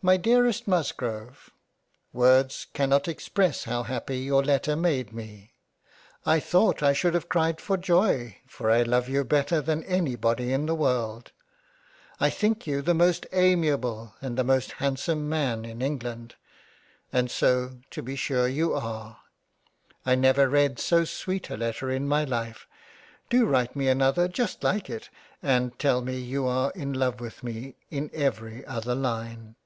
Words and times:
My 0.00 0.16
dearest 0.16 0.68
Musgrove. 0.68 1.50
Words 2.12 2.68
cannot 2.72 3.08
express 3.08 3.64
how 3.64 3.82
happy 3.82 4.18
your 4.18 4.44
Letter 4.44 4.76
made 4.76 5.12
me; 5.12 5.54
I 6.24 6.38
thought 6.38 6.84
I 6.84 6.92
should 6.92 7.14
have 7.14 7.28
cried 7.28 7.60
for 7.60 7.76
joy, 7.76 8.36
for 8.46 8.70
I 8.70 8.82
love 8.84 9.08
you 9.08 9.24
better 9.24 9.60
than 9.60 9.82
any 9.82 10.14
body 10.14 10.52
in 10.52 10.66
the 10.66 10.74
World. 10.76 11.32
I 12.20 12.30
think 12.30 12.64
you 12.64 12.80
the 12.80 12.94
most 12.94 13.26
amiable, 13.32 14.14
and 14.22 14.38
the 14.38 14.44
handsomest 14.76 15.18
Man 15.28 15.64
in 15.64 15.82
England, 15.82 16.36
and 17.12 17.28
so 17.28 17.80
to 17.90 18.00
be 18.00 18.14
sure 18.14 18.46
you 18.46 18.74
are. 18.74 19.18
I 20.06 20.14
never 20.14 20.48
read 20.48 20.78
so 20.78 21.04
sweet 21.04 21.50
a 21.50 21.56
Letter 21.56 21.90
in 21.90 22.06
my 22.06 22.22
Life. 22.22 22.68
Do 23.30 23.46
write 23.46 23.74
me 23.74 23.88
another 23.88 24.28
just 24.28 24.62
like 24.62 24.88
it, 24.88 25.10
and 25.42 25.76
tell 25.80 26.02
me 26.02 26.20
you 26.20 26.46
are 26.46 26.70
in 26.76 26.92
love 26.92 27.18
with 27.20 27.42
me 27.42 27.74
in 27.90 28.10
every 28.14 28.64
other 28.64 28.94
line. 28.94 29.56